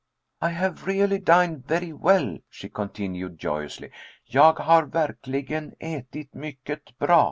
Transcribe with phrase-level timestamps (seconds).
[0.41, 3.91] "'I have really dined very well,'" she continued joyously.
[4.31, 7.19] "_Jag har verkligen atit mycket bra.